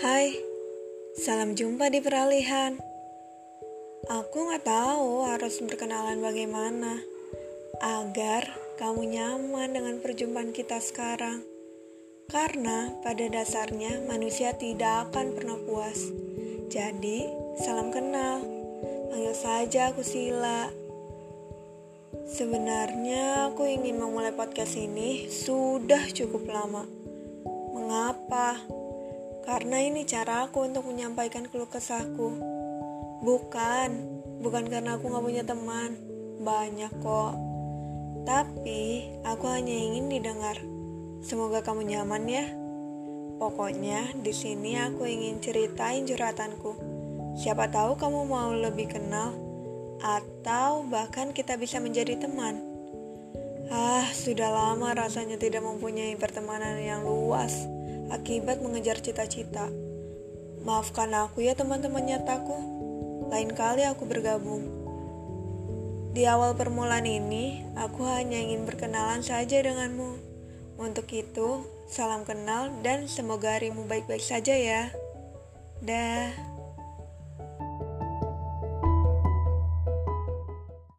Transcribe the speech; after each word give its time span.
Hai, 0.00 0.32
salam 1.12 1.52
jumpa 1.52 1.92
di 1.92 2.00
peralihan. 2.00 2.80
Aku 4.08 4.48
nggak 4.48 4.64
tahu 4.64 5.28
harus 5.28 5.60
berkenalan 5.60 6.16
bagaimana 6.24 6.96
agar 7.84 8.48
kamu 8.80 9.12
nyaman 9.12 9.76
dengan 9.76 10.00
perjumpaan 10.00 10.56
kita 10.56 10.80
sekarang. 10.80 11.44
Karena 12.24 12.96
pada 13.04 13.28
dasarnya 13.28 14.00
manusia 14.08 14.56
tidak 14.56 15.12
akan 15.12 15.36
pernah 15.36 15.60
puas. 15.60 16.08
Jadi, 16.72 17.28
salam 17.60 17.92
kenal. 17.92 18.40
Panggil 19.12 19.36
saja 19.36 19.92
aku 19.92 20.00
Sila. 20.00 20.72
Sebenarnya 22.32 23.52
aku 23.52 23.68
ingin 23.68 24.00
memulai 24.00 24.32
podcast 24.32 24.72
ini 24.72 25.28
sudah 25.28 26.08
cukup 26.16 26.48
lama. 26.48 26.88
Mengapa? 27.76 28.81
Karena 29.52 29.84
ini 29.84 30.08
cara 30.08 30.48
aku 30.48 30.64
untuk 30.64 30.88
menyampaikan 30.88 31.44
keluh 31.44 31.68
kesahku. 31.68 32.40
Bukan, 33.20 33.90
bukan 34.40 34.64
karena 34.64 34.96
aku 34.96 35.12
gak 35.12 35.20
punya 35.20 35.44
teman. 35.44 35.92
Banyak 36.40 36.88
kok. 37.04 37.36
Tapi 38.24 39.12
aku 39.20 39.44
hanya 39.52 39.76
ingin 39.76 40.08
didengar. 40.08 40.56
Semoga 41.20 41.60
kamu 41.60 41.84
nyaman 41.84 42.24
ya. 42.32 42.48
Pokoknya 43.36 44.16
di 44.16 44.32
sini 44.32 44.80
aku 44.80 45.04
ingin 45.04 45.44
ceritain 45.44 46.08
curhatanku. 46.08 46.72
Siapa 47.36 47.68
tahu 47.68 48.00
kamu 48.00 48.24
mau 48.24 48.56
lebih 48.56 48.88
kenal 48.88 49.36
atau 50.00 50.80
bahkan 50.88 51.36
kita 51.36 51.60
bisa 51.60 51.76
menjadi 51.76 52.16
teman. 52.24 52.56
Ah, 53.68 54.08
sudah 54.16 54.48
lama 54.48 54.96
rasanya 54.96 55.36
tidak 55.36 55.60
mempunyai 55.60 56.16
pertemanan 56.16 56.80
yang 56.80 57.04
luas 57.04 57.81
akibat 58.10 58.64
mengejar 58.64 58.98
cita-cita. 58.98 59.68
Maafkan 60.62 61.14
aku 61.14 61.44
ya 61.44 61.54
teman-teman 61.54 62.06
nyataku. 62.06 62.58
Lain 63.30 63.50
kali 63.54 63.86
aku 63.86 64.06
bergabung. 64.06 64.82
Di 66.12 66.28
awal 66.28 66.52
permulaan 66.52 67.08
ini, 67.08 67.64
aku 67.72 68.04
hanya 68.04 68.36
ingin 68.36 68.68
berkenalan 68.68 69.24
saja 69.24 69.64
denganmu. 69.64 70.20
Untuk 70.76 71.08
itu, 71.08 71.64
salam 71.88 72.28
kenal 72.28 72.68
dan 72.84 73.08
semoga 73.08 73.56
harimu 73.56 73.88
baik-baik 73.88 74.20
saja 74.20 74.52
ya. 74.52 74.92
Dah. 75.80 76.51